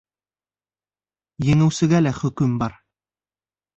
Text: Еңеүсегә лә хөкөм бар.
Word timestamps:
Еңеүсегә 1.49 2.03
лә 2.07 2.15
хөкөм 2.23 2.59
бар. 2.65 2.77